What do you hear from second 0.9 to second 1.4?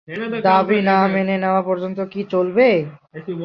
মেনে